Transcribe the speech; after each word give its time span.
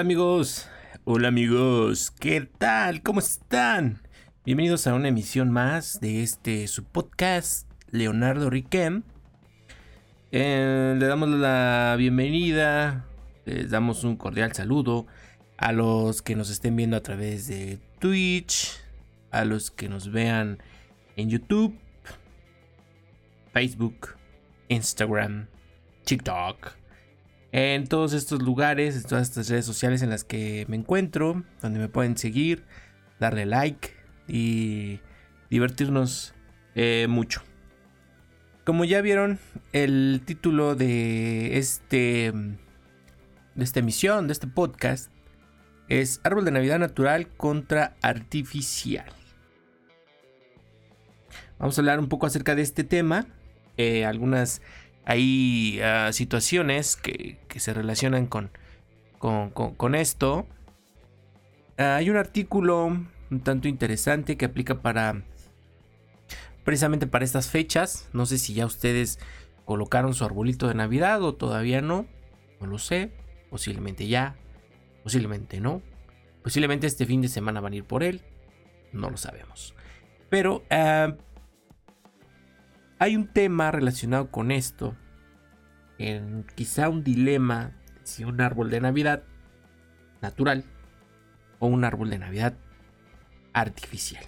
Hola 0.00 0.06
amigos, 0.06 0.66
hola 1.04 1.28
amigos, 1.28 2.10
¿qué 2.10 2.40
tal? 2.40 3.02
¿Cómo 3.02 3.20
están? 3.20 4.00
Bienvenidos 4.46 4.86
a 4.86 4.94
una 4.94 5.08
emisión 5.08 5.50
más 5.50 6.00
de 6.00 6.22
este 6.22 6.68
su 6.68 6.84
podcast 6.84 7.70
Leonardo 7.90 8.48
Riquem. 8.48 9.02
Eh, 10.32 10.96
le 10.98 11.06
damos 11.06 11.28
la 11.28 11.96
bienvenida, 11.98 13.04
les 13.44 13.68
damos 13.68 14.02
un 14.02 14.16
cordial 14.16 14.54
saludo 14.54 15.06
a 15.58 15.70
los 15.72 16.22
que 16.22 16.34
nos 16.34 16.48
estén 16.48 16.76
viendo 16.76 16.96
a 16.96 17.02
través 17.02 17.46
de 17.46 17.78
Twitch, 17.98 18.80
a 19.30 19.44
los 19.44 19.70
que 19.70 19.90
nos 19.90 20.10
vean 20.10 20.62
en 21.16 21.28
YouTube, 21.28 21.78
Facebook, 23.52 24.16
Instagram, 24.70 25.46
TikTok 26.06 26.79
en 27.52 27.86
todos 27.86 28.12
estos 28.12 28.42
lugares, 28.42 28.96
en 28.96 29.02
todas 29.02 29.28
estas 29.28 29.48
redes 29.48 29.64
sociales 29.64 30.02
en 30.02 30.10
las 30.10 30.24
que 30.24 30.66
me 30.68 30.76
encuentro, 30.76 31.42
donde 31.60 31.78
me 31.78 31.88
pueden 31.88 32.16
seguir, 32.16 32.64
darle 33.18 33.46
like 33.46 33.90
y 34.28 35.00
divertirnos 35.50 36.34
eh, 36.74 37.06
mucho. 37.08 37.42
Como 38.64 38.84
ya 38.84 39.00
vieron, 39.00 39.38
el 39.72 40.22
título 40.24 40.76
de 40.76 41.58
este 41.58 42.32
de 43.54 43.64
esta 43.64 43.80
emisión, 43.80 44.28
de 44.28 44.32
este 44.32 44.46
podcast, 44.46 45.10
es 45.88 46.20
Árbol 46.22 46.44
de 46.44 46.52
Navidad 46.52 46.78
Natural 46.78 47.26
contra 47.36 47.96
Artificial. 48.00 49.12
Vamos 51.58 51.76
a 51.76 51.80
hablar 51.80 51.98
un 51.98 52.08
poco 52.08 52.26
acerca 52.26 52.54
de 52.54 52.62
este 52.62 52.84
tema, 52.84 53.26
eh, 53.76 54.04
algunas 54.04 54.62
hay 55.10 55.80
ah, 55.82 56.12
situaciones 56.12 56.94
que, 56.94 57.40
se 57.56 57.74
relacionan 57.74 58.28
con, 58.28 58.52
con, 59.18 59.94
esto. 59.96 60.46
Ah, 61.76 61.96
hay 61.96 62.10
un 62.10 62.16
artículo 62.16 62.84
un 62.84 63.40
tanto 63.40 63.66
interesante 63.66 64.36
que 64.36 64.44
aplica 64.44 64.82
para 64.82 65.24
precisamente 66.62 67.08
para 67.08 67.24
estas 67.24 67.48
fechas. 67.48 68.08
No 68.12 68.24
sé 68.24 68.38
si 68.38 68.54
ya 68.54 68.66
ustedes 68.66 69.18
colocaron 69.64 70.14
su 70.14 70.24
arbolito 70.24 70.68
de 70.68 70.74
Navidad 70.74 71.20
o 71.24 71.34
todavía 71.34 71.82
no. 71.82 72.06
No 72.60 72.68
lo 72.68 72.78
sé. 72.78 73.10
Posiblemente 73.50 74.06
ya. 74.06 74.36
Posiblemente 75.02 75.58
no. 75.58 75.82
Posiblemente 76.44 76.86
este 76.86 77.04
fin 77.04 77.20
de 77.20 77.28
semana 77.28 77.60
van 77.60 77.72
a 77.72 77.76
ir 77.76 77.84
por 77.84 78.04
él. 78.04 78.22
No 78.92 79.10
lo 79.10 79.16
sabemos. 79.16 79.74
Pero 80.28 80.62
ah, 80.70 81.16
hay 83.00 83.16
un 83.16 83.26
tema 83.26 83.70
relacionado 83.70 84.30
con 84.30 84.50
esto, 84.50 84.94
en 85.98 86.44
quizá 86.54 86.90
un 86.90 87.02
dilema 87.02 87.72
si 88.02 88.24
un 88.24 88.42
árbol 88.42 88.68
de 88.68 88.82
Navidad 88.82 89.22
natural 90.20 90.64
o 91.58 91.66
un 91.66 91.82
árbol 91.84 92.10
de 92.10 92.18
Navidad 92.18 92.58
artificial. 93.54 94.22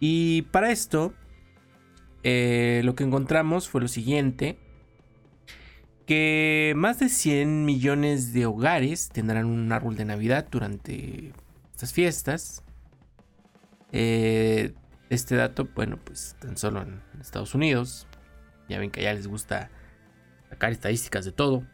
Y 0.00 0.42
para 0.50 0.70
esto, 0.70 1.12
eh, 2.22 2.80
lo 2.82 2.94
que 2.94 3.04
encontramos 3.04 3.68
fue 3.68 3.82
lo 3.82 3.88
siguiente, 3.88 4.58
que 6.06 6.72
más 6.76 6.98
de 6.98 7.10
100 7.10 7.66
millones 7.66 8.32
de 8.32 8.46
hogares 8.46 9.10
tendrán 9.10 9.44
un 9.44 9.70
árbol 9.70 9.96
de 9.96 10.06
Navidad 10.06 10.48
durante 10.50 11.34
estas 11.72 11.92
fiestas. 11.92 12.64
Eh, 13.92 14.72
este 15.14 15.36
dato, 15.36 15.68
bueno, 15.74 15.98
pues 16.02 16.36
tan 16.40 16.56
solo 16.56 16.80
en 16.80 17.02
Estados 17.20 17.54
Unidos. 17.54 18.06
Ya 18.68 18.78
ven 18.78 18.90
que 18.90 19.00
allá 19.00 19.12
les 19.12 19.26
gusta 19.26 19.70
sacar 20.48 20.72
estadísticas 20.72 21.26
de 21.26 21.32
todo. 21.32 21.64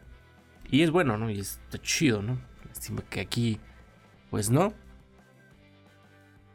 Y 0.69 0.83
es 0.83 0.91
bueno, 0.91 1.17
¿no? 1.17 1.31
Y 1.31 1.39
está 1.39 1.79
chido, 1.79 2.21
¿no? 2.21 2.41
Lástima 2.67 3.03
que 3.09 3.21
aquí, 3.21 3.61
pues 4.31 4.51
no. 4.51 4.75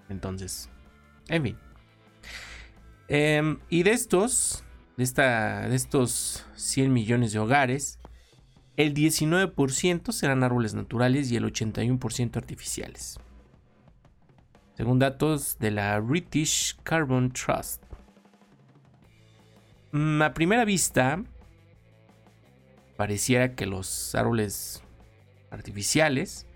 Entonces, 0.10 0.70
en 1.30 1.44
fin. 1.44 1.58
Em, 3.08 3.60
y 3.70 3.84
de 3.84 3.92
estos, 3.92 4.66
de, 4.98 5.06
esta, 5.06 5.70
de 5.70 5.76
estos 5.76 6.46
100 6.56 6.92
millones 6.92 7.32
de 7.32 7.40
hogares, 7.40 8.00
el 8.76 8.94
19% 8.94 10.12
serán 10.12 10.44
árboles 10.44 10.74
naturales 10.74 11.32
y 11.32 11.38
el 11.38 11.46
81% 11.46 12.36
artificiales 12.36 13.20
según 14.76 15.00
datos 15.00 15.58
de 15.60 15.72
la 15.72 16.00
British 16.00 16.76
Carbon 16.84 17.32
Trust. 17.32 17.84
Mm, 19.92 20.22
a 20.22 20.34
primera 20.34 20.66
vista, 20.66 21.24
pareciera 22.98 23.54
que 23.56 23.66
los 23.66 24.16
árboles 24.16 24.84
artificiales 25.52 26.48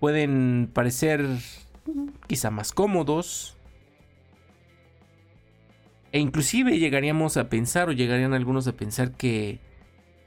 pueden 0.00 0.70
parecer 0.72 1.26
quizá 2.26 2.50
más 2.50 2.72
cómodos. 2.72 3.58
E 6.12 6.18
inclusive 6.18 6.78
llegaríamos 6.78 7.36
a 7.36 7.50
pensar, 7.50 7.88
o 7.90 7.92
llegarían 7.92 8.32
algunos 8.32 8.66
a 8.66 8.72
pensar 8.72 9.12
que 9.12 9.60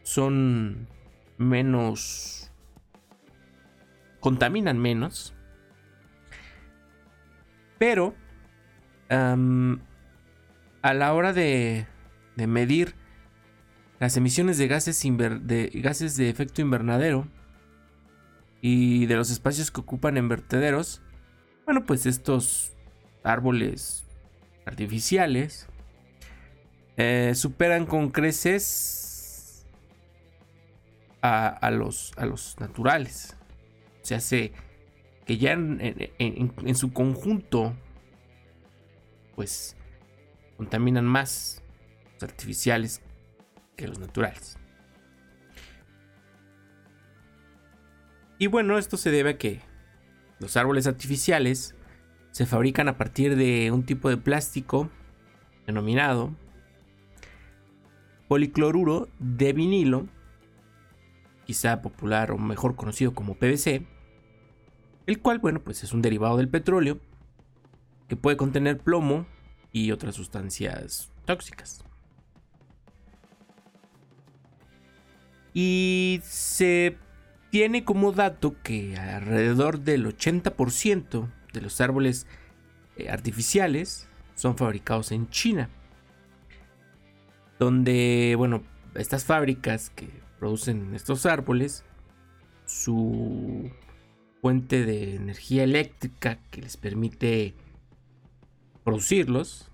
son 0.04 0.88
menos... 1.38 2.52
contaminan 4.20 4.78
menos. 4.78 5.34
Pero 7.80 8.14
a 9.10 10.94
la 10.94 11.14
hora 11.14 11.34
de, 11.34 11.88
medir 12.36 12.94
las 14.00 14.16
emisiones 14.16 14.58
de 14.58 14.68
gases, 14.68 15.02
de 15.02 16.30
efecto 16.30 16.62
invernadero 16.62 17.28
y 18.62 19.08
de 19.08 19.16
los 19.16 19.32
espacios 19.32 19.72
que 19.72 19.82
ocupan 19.82 20.18
en 20.18 20.30
vertederos, 20.30 21.02
bueno, 21.66 21.86
pues 21.86 22.06
estos 22.06 22.74
árboles 23.24 24.06
artificiales 24.66 25.68
eh, 26.98 27.34
superan 27.34 27.86
con 27.86 28.12
creces 28.12 29.66
a, 31.22 31.72
los, 31.72 32.12
a 32.18 32.26
los 32.26 32.60
naturales. 32.60 33.36
Se 34.02 34.16
que 35.30 35.38
ya 35.38 35.52
en, 35.52 36.76
su 36.76 36.92
conjunto, 36.92 37.78
pues, 39.36 39.78
contaminan 40.58 41.06
más 41.06 41.62
los 42.14 42.24
artificiales 42.24 43.04
que 43.76 43.88
los 43.88 44.00
naturales. 44.00 44.58
Y 48.40 48.48
bueno, 48.48 48.80
esto 48.80 48.98
se 48.98 49.12
debe 49.12 49.30
a 49.30 49.38
que 49.38 49.62
los 50.40 50.58
árboles 50.58 50.88
artificiales 50.88 51.76
se 52.32 52.48
fabrican 52.48 52.88
a 52.88 52.98
partir 52.98 53.36
de 53.36 53.70
un 53.72 53.84
tipo 53.84 54.10
de 54.10 54.18
plástico 54.18 54.90
denominado 55.68 56.36
policloruro 58.28 59.10
de 59.20 59.54
vinilo, 59.54 60.08
quizá 61.46 61.84
popular 61.84 62.32
o 62.32 62.40
mejor 62.40 62.76
conocido 62.76 63.14
como 63.14 63.36
PVC, 63.36 63.99
el 65.10 65.22
cual, 65.22 65.40
bueno, 65.40 65.60
pues 65.60 65.84
es 65.84 65.92
un 65.92 66.04
derivado 66.04 66.38
del 66.38 66.50
petróleo 66.50 67.00
que 68.08 68.16
puede 68.16 68.38
contener 68.38 68.78
plomo 68.78 69.26
y 69.72 69.92
otras 69.92 70.14
sustancias 70.14 71.12
tóxicas. 71.26 71.84
Y 75.52 76.22
se 76.24 76.96
tiene 77.50 77.84
como 77.86 78.12
dato 78.12 78.56
que 78.62 78.98
alrededor 78.98 79.80
del 79.80 80.06
80% 80.06 81.28
de 81.54 81.62
los 81.62 81.82
árboles 81.82 82.28
eh, 82.96 83.10
artificiales 83.10 84.08
son 84.36 84.58
fabricados 84.58 85.12
en 85.12 85.28
China. 85.32 85.72
Donde, 87.58 88.36
bueno, 88.38 88.62
estas 88.94 89.26
fábricas 89.26 89.90
que 89.90 90.08
producen 90.38 90.94
estos 90.94 91.26
árboles, 91.26 91.84
su 92.68 93.72
fuente 94.42 94.86
de 94.86 95.16
energía 95.16 95.64
eléctrica 95.64 96.40
que 96.52 96.62
les 96.62 96.78
permite 96.78 97.54
producirlos 98.84 99.70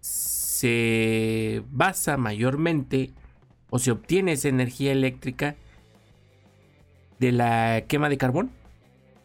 se 0.00 1.62
basa 1.70 2.16
mayormente 2.16 3.12
o 3.70 3.78
se 3.78 3.90
obtiene 3.90 4.32
esa 4.32 4.48
energía 4.48 4.92
eléctrica 4.92 5.56
de 7.20 7.32
la 7.32 7.84
quema 7.86 8.08
de 8.08 8.18
carbón, 8.18 8.50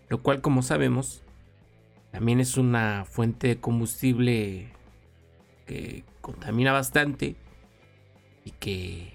lo 0.09 0.21
cual 0.21 0.41
como 0.41 0.61
sabemos 0.61 1.23
también 2.11 2.39
es 2.39 2.57
una 2.57 3.05
fuente 3.05 3.47
de 3.47 3.59
combustible 3.59 4.67
que 5.65 6.03
contamina 6.21 6.71
bastante 6.71 7.35
y 8.45 8.51
que 8.51 9.11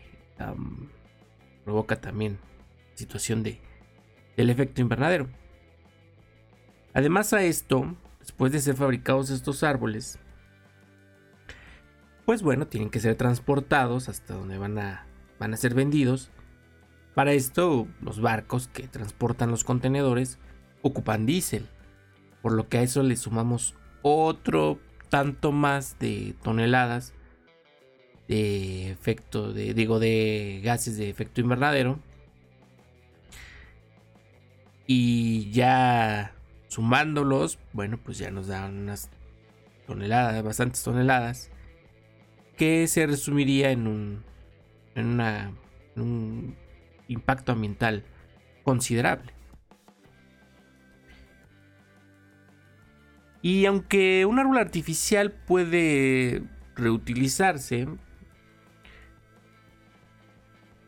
provoca 1.65 2.01
también 2.01 2.39
situación 2.95 3.45
de 3.45 3.61
el 4.39 4.51
efecto 4.51 4.81
invernadero. 4.81 5.29
Además 6.95 7.33
a 7.33 7.43
esto, 7.43 7.97
después 8.21 8.53
de 8.53 8.61
ser 8.61 8.77
fabricados 8.77 9.31
estos 9.31 9.63
árboles, 9.63 10.19
pues 12.25 12.43
bueno, 12.43 12.67
tienen 12.67 12.91
que 12.91 13.01
ser 13.01 13.17
transportados 13.17 14.09
hasta 14.09 14.35
donde 14.35 14.59
van 14.59 14.79
a, 14.79 15.07
van 15.39 15.55
a 15.55 15.57
ser 15.57 15.75
vendidos 15.75 16.31
Para 17.15 17.33
esto, 17.33 17.89
los 18.01 18.21
barcos 18.21 18.69
que 18.69 18.87
transportan 18.87 19.51
los 19.51 19.65
contenedores 19.65 20.39
ocupan 20.83 21.27
diésel, 21.27 21.67
por 22.43 22.53
lo 22.53 22.69
que 22.69 22.79
a 22.79 22.83
eso 22.83 23.03
le 23.03 23.17
sumamos 23.17 23.75
otro 24.03 24.79
tanto 25.09 25.51
más 25.51 25.99
de 25.99 26.37
toneladas 26.43 27.13
de 28.29 28.91
efecto 28.91 29.53
digo 29.53 29.99
de 29.99 30.61
gases 30.63 30.99
de 30.99 31.09
efecto 31.09 31.41
invernadero 31.41 31.99
y 34.89 35.53
ya 35.53 36.35
sumándolos 36.67 37.61
bueno 37.73 37.99
pues 38.03 38.19
ya 38.19 38.33
nos 38.33 38.49
dan 38.49 38.77
unas 38.79 39.11
toneladas 39.87 40.43
bastantes 40.43 40.83
toneladas 40.83 41.51
que 42.57 42.89
se 42.89 43.07
resumiría 43.07 43.71
en 43.71 43.87
un 43.87 44.25
en, 44.97 45.07
una, 45.07 45.53
en 45.95 46.03
un 46.03 46.57
impacto 47.07 47.53
ambiental 47.53 48.05
considerable. 48.65 49.33
Y 53.41 53.67
aunque 53.67 54.27
un 54.27 54.39
árbol 54.39 54.59
artificial 54.59 55.33
puede 55.33 56.43
reutilizarse 56.75 57.87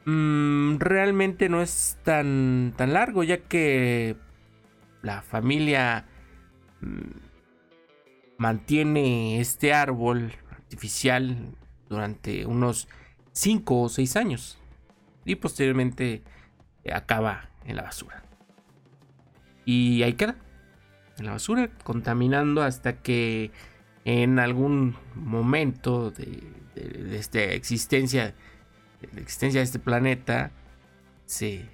Mm, 0.07 0.79
realmente 0.79 1.49
no 1.49 1.61
es 1.61 1.99
tan, 2.03 2.73
tan 2.77 2.93
largo, 2.93 3.23
ya 3.23 3.39
que 3.39 4.17
la 5.03 5.23
familia 5.23 6.07
mm, 6.81 8.37
mantiene 8.39 9.41
este 9.41 9.75
árbol 9.75 10.33
artificial 10.51 11.55
durante 11.89 12.47
unos 12.47 12.89
5 13.33 13.83
o 13.83 13.89
6 13.89 14.17
años 14.17 14.59
y 15.25 15.35
posteriormente 15.37 16.23
acaba 16.91 17.51
en 17.67 17.77
la 17.77 17.83
basura. 17.83 18.25
Y 19.67 20.03
ahí 20.03 20.15
queda, 20.15 20.37
en 21.19 21.27
la 21.27 21.33
basura, 21.33 21.71
contaminando 21.85 22.63
hasta 22.63 23.03
que 23.03 23.51
en 24.07 24.39
algún 24.39 24.97
momento 25.15 26.11
de, 26.11 26.43
de 26.75 27.19
esta 27.19 27.43
existencia 27.43 28.35
la 29.13 29.21
existencia 29.21 29.61
de 29.61 29.65
este 29.65 29.79
planeta 29.79 30.53
se 31.27 31.65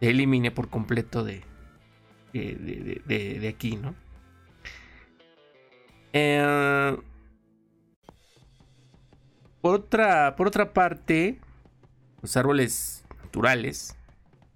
elimine 0.00 0.50
por 0.50 0.68
completo 0.68 1.24
de, 1.24 1.42
de, 2.32 3.48
aquí, 3.48 3.76
¿no? 3.76 3.94
Eh, 6.12 6.96
por, 9.60 9.74
otra, 9.76 10.36
por 10.36 10.46
otra 10.48 10.72
parte, 10.72 11.38
los 12.20 12.36
árboles 12.36 13.04
naturales 13.22 13.96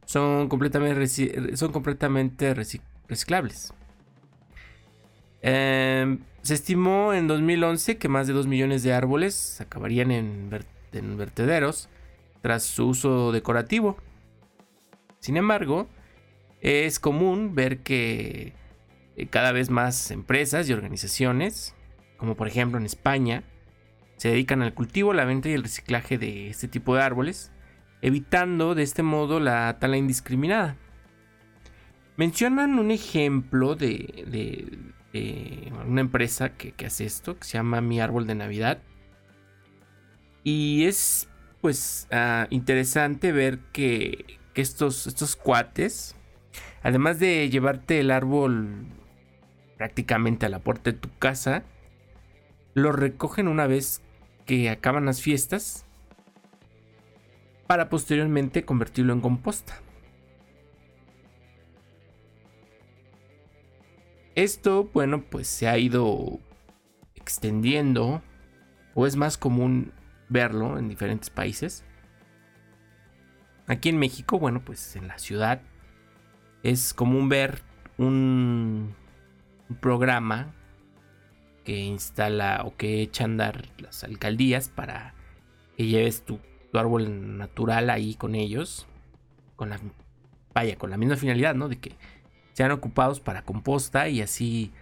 son 0.04 0.48
completamente, 0.48 1.56
son 1.56 1.72
completamente 1.72 2.54
reciclables. 2.54 3.72
Eh, 5.42 6.18
se 6.42 6.54
estimó 6.54 7.12
en 7.12 7.26
2011 7.28 7.98
que 7.98 8.08
más 8.08 8.26
de 8.26 8.32
2 8.32 8.46
millones 8.46 8.82
de 8.82 8.92
árboles 8.92 9.60
acabarían 9.60 10.10
en 10.10 10.50
en 10.96 11.16
vertederos 11.16 11.88
tras 12.42 12.62
su 12.64 12.88
uso 12.88 13.32
decorativo. 13.32 13.96
Sin 15.20 15.36
embargo, 15.36 15.88
es 16.60 16.98
común 16.98 17.54
ver 17.54 17.80
que 17.80 18.54
eh, 19.16 19.26
cada 19.26 19.52
vez 19.52 19.70
más 19.70 20.10
empresas 20.10 20.68
y 20.68 20.72
organizaciones, 20.72 21.74
como 22.16 22.36
por 22.36 22.48
ejemplo 22.48 22.78
en 22.78 22.86
España, 22.86 23.44
se 24.16 24.28
dedican 24.28 24.62
al 24.62 24.74
cultivo, 24.74 25.12
la 25.12 25.24
venta 25.24 25.48
y 25.48 25.52
el 25.52 25.62
reciclaje 25.62 26.18
de 26.18 26.48
este 26.48 26.68
tipo 26.68 26.94
de 26.94 27.02
árboles, 27.02 27.52
evitando 28.02 28.74
de 28.74 28.82
este 28.82 29.02
modo 29.02 29.40
la 29.40 29.78
tala 29.78 29.96
indiscriminada. 29.96 30.76
Mencionan 32.16 32.78
un 32.78 32.90
ejemplo 32.90 33.74
de, 33.74 34.94
una 35.86 36.00
empresa 36.00 36.50
que, 36.56 36.72
que, 36.72 36.86
hace 36.86 37.04
esto, 37.04 37.38
que 37.38 37.44
se 37.44 37.58
llama 37.58 37.80
Mi 37.80 38.00
Árbol 38.00 38.26
de 38.26 38.34
Navidad, 38.34 38.80
y 40.46 40.84
es 40.84 41.28
pues 41.60 42.06
ah, 42.12 42.46
interesante 42.50 43.32
ver 43.32 43.58
que, 43.72 44.38
estos, 44.54 45.08
estos 45.08 45.34
cuates, 45.34 46.14
además 46.84 47.18
de 47.18 47.50
llevarte 47.50 47.98
el 47.98 48.12
árbol 48.12 48.86
prácticamente 49.76 50.46
a 50.46 50.48
la 50.48 50.60
puerta 50.60 50.92
de 50.92 50.98
tu 50.98 51.10
casa, 51.18 51.64
lo 52.74 52.92
recogen 52.92 53.48
una 53.48 53.66
vez 53.66 54.02
que 54.46 54.70
acaban 54.70 55.04
las 55.04 55.20
fiestas 55.20 55.84
para 57.66 57.88
posteriormente 57.88 58.64
convertirlo 58.64 59.14
en 59.14 59.22
composta. 59.22 59.82
Esto, 64.36 64.88
bueno, 64.94 65.24
pues 65.28 65.48
se 65.48 65.66
ha 65.66 65.76
ido 65.76 66.38
extendiendo 67.16 68.22
o 68.94 69.08
es 69.08 69.16
más 69.16 69.36
común 69.36 69.92
verlo 70.28 70.78
en 70.78 70.88
diferentes 70.88 71.30
países. 71.30 71.84
Aquí 73.66 73.88
en 73.88 73.98
México, 73.98 74.38
bueno, 74.38 74.64
pues 74.64 74.96
en 74.96 75.08
la 75.08 75.18
ciudad 75.18 75.60
es 76.62 76.94
común 76.94 77.28
ver 77.28 77.62
un, 77.98 78.94
programa 79.80 80.54
que 81.64 81.76
instala 81.80 82.62
o 82.64 82.76
que 82.76 83.02
echa 83.02 83.24
a 83.24 83.26
andar 83.26 83.64
las 83.78 84.04
alcaldías 84.04 84.68
para 84.68 85.14
que 85.76 85.86
lleves 85.86 86.24
tu, 86.24 86.38
árbol 86.72 87.38
natural 87.38 87.88
ahí 87.88 88.14
con 88.14 88.34
ellos. 88.34 88.86
Con 89.56 89.70
la, 89.70 89.80
vaya, 90.54 90.76
con 90.76 90.90
la 90.90 90.98
misma 90.98 91.16
finalidad, 91.16 91.54
¿no? 91.54 91.68
De 91.68 91.78
que 91.78 91.92
sean 92.52 92.70
ocupados 92.70 93.18
para 93.20 93.42
composta 93.42 94.08
y 94.08 94.20
así, 94.20 94.72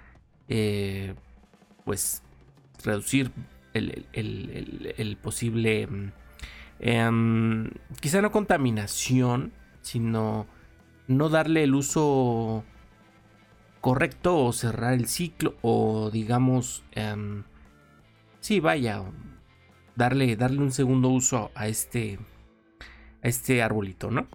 eh, 0.48 1.14
pues, 1.84 2.22
reducir 2.82 3.30
el, 3.74 5.18
posible, 5.22 5.86
mm, 5.86 6.12
em, 6.80 7.70
quizá 8.00 8.22
no 8.22 8.32
contaminación, 8.32 9.52
sino 9.82 10.46
no 11.08 11.28
darle 11.28 11.64
el 11.64 11.74
uso 11.74 12.64
correcto 13.80 14.38
o 14.38 14.52
cerrar 14.52 14.94
el 14.94 15.06
ciclo 15.08 15.56
o 15.62 16.10
digamos, 16.10 16.84
eh, 16.92 17.42
sí, 18.40 18.60
vaya, 18.60 19.02
darle, 19.96 20.36
darle 20.36 20.60
un 20.60 20.72
segundo 20.72 21.08
uso 21.08 21.50
a 21.54 21.68
este, 21.68 22.18
a 23.22 23.28
este 23.28 23.62
arbolito, 23.62 24.10
¿no? 24.10 24.26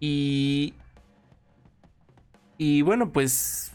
Y, 0.00 0.74
y 2.56 2.82
bueno, 2.82 3.12
pues 3.12 3.72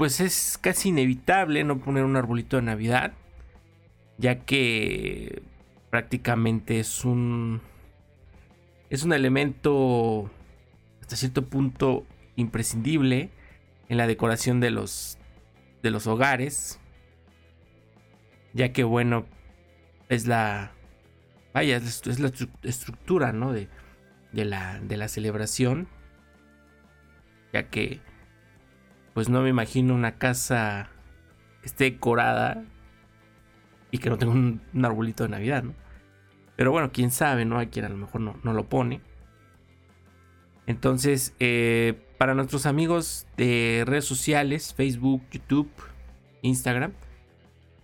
pues 0.00 0.20
es 0.20 0.56
casi 0.58 0.88
inevitable 0.88 1.62
no 1.62 1.78
poner 1.78 2.04
un 2.04 2.16
arbolito 2.16 2.56
de 2.56 2.62
Navidad, 2.62 3.12
ya 4.16 4.46
que 4.46 5.42
prácticamente 5.90 6.80
es 6.80 7.04
un 7.04 7.60
es 8.88 9.02
un 9.02 9.12
elemento 9.12 10.30
hasta 11.02 11.16
cierto 11.16 11.50
punto 11.50 12.06
imprescindible 12.36 13.28
en 13.90 13.98
la 13.98 14.06
decoración 14.06 14.58
de 14.58 14.70
los 14.70 15.18
de 15.82 15.90
los 15.90 16.06
hogares, 16.06 16.80
ya 18.54 18.72
que 18.72 18.84
bueno, 18.84 19.26
es 20.08 20.26
la 20.26 20.72
vaya, 21.52 21.76
es 21.76 22.20
la 22.20 22.32
estructura, 22.62 23.34
¿no? 23.34 23.52
de, 23.52 23.68
de 24.32 24.46
la 24.46 24.80
de 24.80 24.96
la 24.96 25.08
celebración, 25.08 25.88
ya 27.52 27.68
que 27.68 28.00
pues 29.14 29.28
no 29.28 29.42
me 29.42 29.48
imagino 29.48 29.94
una 29.94 30.18
casa 30.18 30.90
que 31.60 31.66
esté 31.66 31.84
decorada 31.84 32.64
y 33.90 33.98
que 33.98 34.10
no 34.10 34.18
tenga 34.18 34.32
un, 34.32 34.60
arbolito 34.82 35.24
de 35.24 35.30
Navidad, 35.30 35.62
¿no? 35.62 35.74
Pero 36.56 36.72
bueno, 36.72 36.90
quién 36.92 37.10
sabe, 37.10 37.44
¿no? 37.44 37.58
Hay 37.58 37.68
quien 37.68 37.86
a 37.86 37.88
lo 37.88 37.96
mejor 37.96 38.20
no, 38.20 38.36
no 38.42 38.52
lo 38.52 38.68
pone. 38.68 39.00
Entonces, 40.66 41.34
eh, 41.40 41.94
para 42.18 42.34
nuestros 42.34 42.66
amigos 42.66 43.26
de 43.36 43.82
redes 43.86 44.04
sociales, 44.04 44.74
Facebook, 44.74 45.22
YouTube, 45.32 45.70
Instagram, 46.42 46.92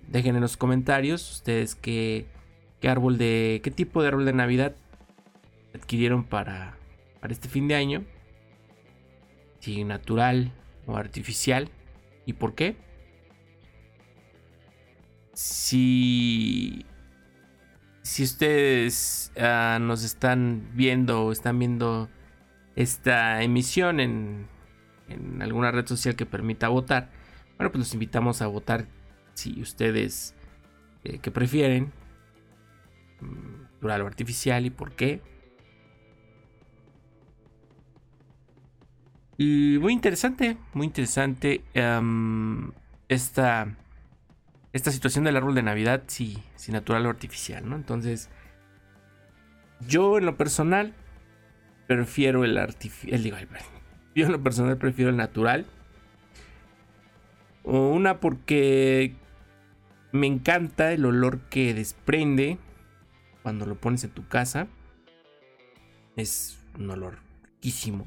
dejen 0.09 0.37
en 0.37 0.43
los 0.43 0.57
comentarios 0.57 1.33
ustedes 1.33 1.75
qué, 1.75 2.27
qué 2.81 2.89
árbol 2.89 3.19
de, 3.19 3.61
qué 3.65 3.71
tipo 3.71 4.03
de 4.03 4.09
árbol 4.09 4.25
de 4.25 4.33
Navidad 4.33 4.77
adquirieron 5.75 6.25
para, 6.25 6.77
para 7.21 7.33
este 7.33 7.49
fin 7.49 7.67
de 7.67 7.75
año. 7.75 8.05
Si 9.61 9.83
natural, 9.85 10.53
artificial. 10.95 11.71
¿Y 12.27 12.35
por 12.35 12.55
qué? 12.55 12.77
Si, 15.33 16.85
si 18.03 18.23
ustedes 18.23 19.33
ah, 19.39 19.79
nos 19.81 20.05
están 20.05 20.71
viendo 20.75 21.25
o 21.25 21.33
están 21.33 21.59
viendo 21.59 22.09
esta 22.75 23.43
emisión 23.43 24.01
en, 24.01 24.47
en 25.09 25.43
alguna 25.43 25.71
red 25.71 25.87
social 25.87 26.17
que 26.17 26.27
permita 26.27 26.69
votar, 26.69 27.11
bueno, 27.57 27.73
pues 27.73 27.81
los 27.81 27.95
invitamos 27.95 28.43
a 28.43 28.47
votar 28.47 28.87
si 29.35 29.61
ustedes 29.61 30.35
eh, 31.05 31.19
que 31.19 31.31
prefieren, 31.31 31.93
mm, 33.21 33.63
natural 33.63 34.03
o 34.03 34.07
artificial 34.07 34.67
y 34.67 34.71
por 34.71 34.93
qué. 34.93 35.21
Y 39.39 39.79
muy 39.81 39.93
interesante, 39.93 40.57
muy 40.73 40.87
interesante 40.87 41.63
esta, 43.09 43.77
esta 44.73 44.91
situación 44.91 45.25
del 45.25 45.37
árbol 45.37 45.55
de 45.55 45.63
Navidad, 45.63 46.05
si, 46.07 46.43
natural 46.69 47.05
o 47.07 47.11
artificial, 47.11 47.69
¿no? 47.69 47.77
Entonces, 47.77 48.31
yo 49.87 50.17
en 50.17 50.25
lo 50.25 50.37
personal 50.37 50.95
prefiero 51.87 52.45
el 52.45 52.57
artificial, 52.57 53.23
yo 54.15 54.27
en 54.27 54.33
lo 54.33 54.43
personal 54.43 54.79
prefiero 54.79 55.11
el 55.11 55.17
natural. 55.17 55.67
Una 57.63 58.21
porque 58.21 59.17
me 60.13 60.27
encanta 60.29 60.93
el 60.93 61.05
olor 61.05 61.41
que 61.51 61.75
desprende 61.75 62.59
cuando 63.43 63.67
lo 63.67 63.75
pones 63.75 64.05
en 64.05 64.11
tu 64.11 64.27
casa. 64.29 64.69
Es 66.15 66.59
un 66.79 66.89
olor 66.89 67.19
riquísimo 67.43 68.07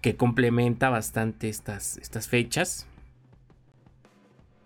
que 0.00 0.16
complementa 0.16 0.90
bastante 0.90 1.48
estas, 1.48 1.98
estas 1.98 2.28
fechas. 2.28 2.86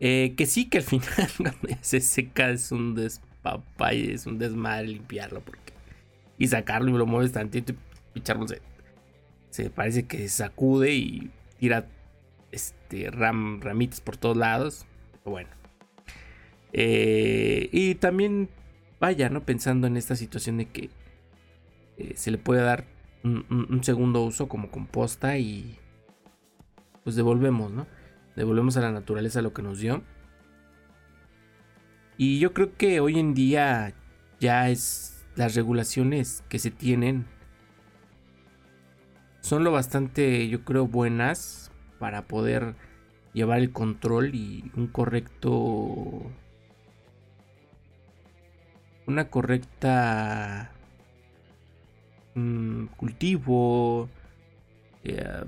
Eh, 0.00 0.34
que 0.36 0.46
sí, 0.46 0.68
que 0.68 0.78
al 0.78 0.84
final 0.84 1.28
se 1.80 2.00
seca 2.00 2.50
es 2.50 2.72
un 2.72 2.94
despapay, 2.94 4.10
es 4.10 4.26
un 4.26 4.38
desmadre 4.38 4.88
limpiarlo 4.88 5.40
porque 5.40 5.72
y 6.38 6.48
sacarlo 6.48 6.90
y 6.90 6.98
lo 6.98 7.06
mueves 7.06 7.30
tantito 7.30 7.72
y 8.14 8.18
echarlo 8.18 8.48
se, 8.48 8.60
se 9.50 9.70
parece 9.70 10.06
que 10.06 10.28
sacude 10.28 10.92
y 10.92 11.30
tira 11.58 11.86
este 12.50 13.10
ram, 13.10 13.60
ramitas 13.60 14.00
por 14.00 14.16
todos 14.16 14.36
lados. 14.36 14.86
bueno. 15.24 15.50
Eh, 16.72 17.68
y 17.70 17.94
también 17.96 18.48
vaya, 18.98 19.28
¿no? 19.28 19.44
Pensando 19.44 19.86
en 19.86 19.96
esta 19.96 20.16
situación 20.16 20.56
de 20.56 20.66
que 20.66 20.90
eh, 21.98 22.14
se 22.16 22.30
le 22.30 22.38
puede 22.38 22.62
dar 22.62 22.86
un, 23.24 23.80
segundo 23.82 24.22
uso 24.22 24.48
como 24.48 24.70
composta 24.70 25.38
y 25.38 25.78
pues 27.04 27.16
devolvemos, 27.16 27.72
¿no? 27.72 27.86
Devolvemos 28.36 28.76
a 28.76 28.80
la 28.80 28.92
naturaleza 28.92 29.42
lo 29.42 29.52
que 29.52 29.62
nos 29.62 29.78
dio. 29.78 30.02
Y 32.16 32.38
yo 32.38 32.52
creo 32.52 32.76
que 32.76 33.00
hoy 33.00 33.18
en 33.18 33.34
día 33.34 33.94
ya 34.40 34.68
es 34.68 35.24
las 35.34 35.54
regulaciones 35.54 36.44
que 36.48 36.58
se 36.58 36.70
tienen 36.70 37.26
son 39.40 39.64
lo 39.64 39.72
bastante, 39.72 40.48
yo 40.48 40.64
creo, 40.64 40.86
buenas 40.86 41.72
para 41.98 42.26
poder 42.28 42.76
llevar 43.32 43.58
el 43.58 43.72
control 43.72 44.34
y 44.34 44.70
un 44.76 44.86
correcto 44.86 46.30
una 49.06 49.28
correcta 49.30 50.71
Cultivo, 52.34 54.08
eh, 55.04 55.44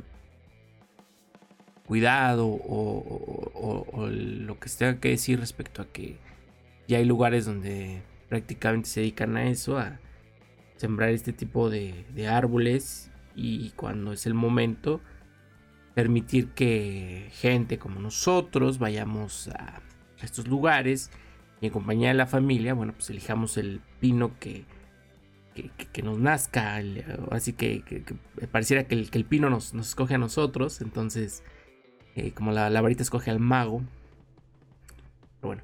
cuidado 1.87 2.47
o, 2.47 4.09
lo 4.11 4.59
que 4.59 4.69
se 4.69 4.79
tenga 4.79 5.01
que 5.01 5.11
decir 5.11 5.41
respecto 5.41 5.83
a 5.83 5.87
que 5.87 6.19
ya 6.89 6.99
hay 6.99 7.05
lugares 7.05 7.47
donde 7.47 8.03
prácticamente 8.29 8.89
se 8.89 9.01
dedican 9.01 9.37
a 9.37 9.47
eso, 9.49 9.79
a 9.79 9.99
sembrar 10.77 11.11
este 11.11 11.33
tipo 11.33 11.71
de, 11.71 12.05
árboles 12.29 13.11
y 13.35 13.71
cuando 13.71 14.13
es 14.13 14.27
el 14.27 14.35
momento 14.35 15.01
permitir 15.95 16.49
que 16.49 17.29
gente 17.33 17.79
como 17.79 18.01
nosotros 18.01 18.79
vayamos 18.79 19.49
a 19.49 19.81
estos 20.23 20.49
lugares 20.49 21.11
y 21.61 21.67
en 21.67 21.73
compañía 21.73 22.09
de 22.09 22.15
la 22.15 22.27
familia, 22.27 22.75
bueno, 22.75 22.93
pues 22.93 23.11
elijamos 23.11 23.57
el 23.57 23.81
pino 24.01 24.39
que 24.39 24.65
que, 25.55 26.03
nos 26.03 26.19
nazca, 26.19 26.81
así 27.31 27.53
que, 27.53 27.83
pareciera 28.51 28.85
que 28.85 28.95
el, 28.95 29.25
pino 29.25 29.49
nos, 29.51 29.73
escoge 29.75 30.15
a 30.15 30.19
nosotros, 30.19 30.81
entonces 30.81 31.43
eh, 32.17 32.33
como 32.33 32.53
la, 32.53 32.69
varita 32.81 33.03
escoge 33.03 33.31
al 33.31 33.41
mago, 33.41 33.83
pero 35.41 35.49
bueno, 35.49 35.63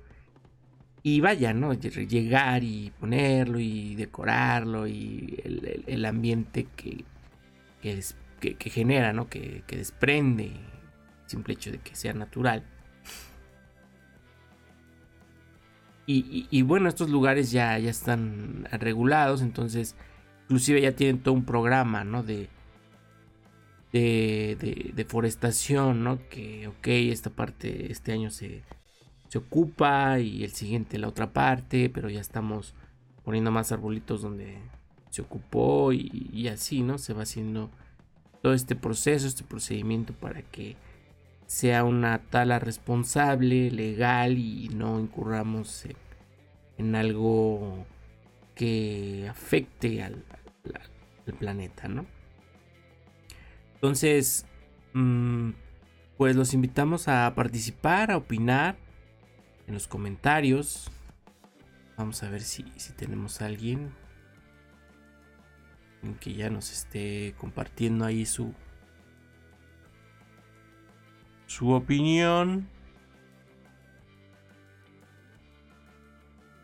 y 1.03 1.21
vaya, 1.21 1.53
¿no? 1.55 1.73
Llegar 1.73 2.63
y 2.63 2.93
ponerlo 3.01 3.59
y 3.59 3.95
decorarlo 3.95 4.87
y 4.87 5.41
el, 5.87 6.05
ambiente 6.05 6.67
que, 6.77 7.05
que, 7.81 8.71
genera, 8.71 9.13
¿no? 9.13 9.29
Que, 9.29 9.65
desprende, 9.67 10.53
simple 11.27 11.55
hecho 11.55 11.73
de 11.73 11.79
que 11.79 11.95
sea 11.95 12.13
natural. 12.13 12.65
Y, 16.13 16.63
bueno, 16.63 16.89
estos 16.89 17.09
lugares 17.09 17.53
ya, 17.53 17.79
ya 17.79 17.91
están 17.91 18.67
regulados, 18.73 19.43
entonces 19.43 19.95
inclusive 20.45 20.81
ya 20.81 20.93
tienen 20.93 21.23
todo 21.23 21.35
un 21.35 21.45
programa, 21.45 22.03
¿no? 22.03 22.25
De, 22.25 22.49
de, 23.93 24.93
deforestación, 24.95 26.03
¿no? 26.03 26.19
Que, 26.29 26.67
ok, 26.67 26.89
esta 26.89 27.31
parte 27.31 27.93
este 27.93 28.13
año 28.13 28.31
se, 28.31 28.65
se 29.29 29.39
ocupa 29.39 30.19
y 30.19 30.43
el 30.43 30.51
siguiente 30.51 30.99
la 30.99 31.07
otra 31.07 31.33
parte, 31.33 31.89
pero 31.91 32.11
ya 32.11 32.21
estamos 32.21 32.75
poniendo 33.25 33.53
más 33.53 33.71
arbolitos 33.71 34.23
donde 34.23 34.59
se 35.11 35.23
ocupó 35.23 35.93
y, 35.93 36.29
y, 36.33 36.49
así, 36.49 36.83
¿no? 36.83 36.99
Se 36.99 37.13
va 37.13 37.23
haciendo 37.23 37.71
todo 38.43 38.55
este 38.55 38.75
proceso, 38.75 39.29
este 39.29 39.45
procedimiento 39.45 40.13
para 40.15 40.43
que 40.43 40.77
sea 41.51 41.83
una 41.83 42.19
tala 42.19 42.61
responsable, 42.61 43.73
legal 43.73 44.39
y 44.39 44.69
no 44.69 45.01
incurramos 45.01 45.85
en, 46.79 46.95
algo 46.95 47.85
que 48.55 49.27
afecte 49.29 50.01
al, 50.01 50.25
planeta, 51.41 51.89
¿no? 51.89 52.07
Entonces, 53.75 54.47
mm, 54.93 55.51
pues 56.17 56.37
los 56.37 56.55
invitamos 56.55 57.09
a 57.09 57.35
participar, 57.35 58.13
a 58.13 58.17
opinar 58.17 58.77
en 59.67 59.75
los 59.75 59.89
comentarios. 59.89 60.89
Vamos 61.97 62.23
a 62.23 62.31
ver 62.31 62.43
si, 62.43 62.65
si 62.77 62.93
tenemos 62.93 63.43
a 63.43 63.47
alguien 63.47 63.93
que 66.21 66.33
ya 66.33 66.49
nos 66.49 66.71
esté 66.71 67.35
compartiendo 67.39 68.05
ahí 68.05 68.25
su, 68.25 68.55
su 71.51 71.73
opinión. 71.73 72.69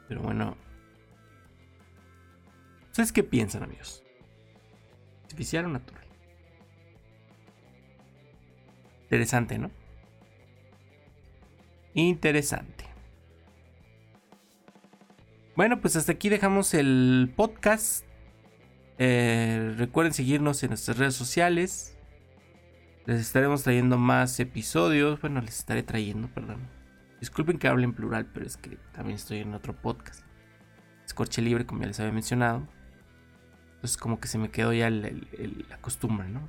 Pero 0.06 0.22
bueno. 0.22 0.56
¿Ustedes 2.92 3.10
qué 3.10 3.24
piensan, 3.24 3.64
amigos? 3.64 4.04
¿Artificial 5.24 5.64
o 5.64 5.68
natural? 5.70 6.06
Interesante, 9.02 9.58
¿no? 9.58 9.72
Interesante. 11.94 12.84
Bueno, 15.56 15.80
pues 15.80 15.96
hasta 15.96 16.12
aquí 16.12 16.28
dejamos 16.28 16.74
el 16.74 17.32
podcast. 17.34 18.06
Eh, 18.98 19.74
recuerden 19.76 20.14
seguirnos 20.14 20.62
en 20.62 20.68
nuestras 20.70 20.96
redes 20.96 21.16
sociales. 21.16 21.95
Les 23.06 23.20
estaremos 23.20 23.62
trayendo 23.62 23.98
más 23.98 24.38
episodios. 24.40 25.20
Bueno, 25.20 25.40
les 25.40 25.60
estaré 25.60 25.84
trayendo, 25.84 26.26
perdón. 26.28 26.68
Disculpen 27.20 27.58
que 27.58 27.68
hable 27.68 27.84
en 27.84 27.94
plural, 27.94 28.26
pero 28.26 28.46
es 28.46 28.56
que 28.56 28.78
también 28.92 29.16
estoy 29.16 29.38
en 29.38 29.54
otro 29.54 29.75
podcast. 29.75 30.25
Escorche 31.04 31.40
libre, 31.40 31.66
como 31.66 31.82
ya 31.82 31.86
les 31.86 32.00
había 32.00 32.12
mencionado. 32.12 32.66
Entonces 33.76 33.96
como 33.96 34.18
que 34.18 34.26
se 34.26 34.38
me 34.38 34.50
quedó 34.50 34.72
ya 34.72 34.90
la 34.90 35.78
costumbre, 35.80 36.28
¿no? 36.28 36.48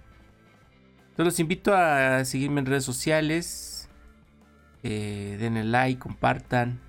Entonces 1.09 1.25
los 1.25 1.39
invito 1.39 1.75
a 1.75 2.25
seguirme 2.25 2.61
en 2.61 2.65
redes 2.65 2.83
sociales. 2.83 3.87
Eh, 4.81 5.37
denle 5.39 5.63
like, 5.63 5.99
compartan. 5.99 6.79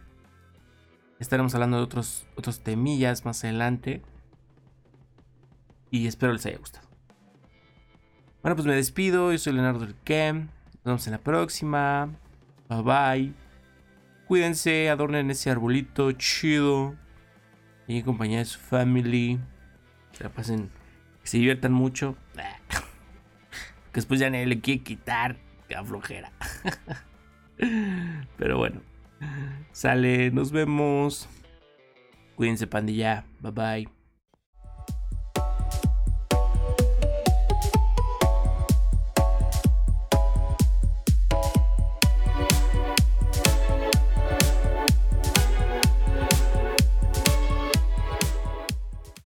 Estaremos 1.19 1.55
hablando 1.55 1.77
de 1.77 1.83
otros, 1.83 2.27
otros 2.37 2.61
temillas 2.61 3.27
más 3.27 3.45
adelante. 3.45 4.01
Y 5.91 6.07
espero 6.07 6.33
les 6.33 6.47
haya 6.47 6.57
gustado. 6.57 6.88
Bueno, 8.43 8.55
pues 8.55 8.67
me 8.67 8.75
despido. 8.75 9.33
Yo 9.33 9.39
soy 9.39 9.53
Leonardo 9.55 9.87
Riquem. 9.87 10.49
Nos 10.75 10.85
vemos 10.85 11.07
en 11.07 11.13
la 11.13 11.19
próxima. 11.19 12.11
Bye 12.69 12.83
bye. 12.83 13.33
Cuídense, 14.27 14.91
adornen 14.91 15.31
ese 15.31 15.51
arbolito 15.51 16.13
chido. 16.13 16.95
Y 17.87 17.99
en 17.99 18.05
compañía 18.05 18.39
de 18.39 18.45
su 18.45 18.59
family. 18.59 19.41
Que 20.17 20.25
la 20.25 20.31
pasen, 20.31 20.71
que 21.23 21.29
se 21.29 21.39
diviertan 21.39 21.73
mucho. 21.73 22.17
que 22.35 23.95
después 23.95 24.21
ya 24.21 24.31
nadie 24.31 24.47
le 24.47 24.61
quiere 24.61 24.83
quitar. 24.83 25.37
Que 25.69 25.77
flojera. 25.83 26.33
Pero 28.37 28.59
bueno. 28.59 28.81
Sale, 29.73 30.31
nos 30.31 30.53
vemos. 30.53 31.29
Cuídense, 32.37 32.67
pandilla. 32.67 33.25
Bye 33.41 33.53
bye. 33.53 33.98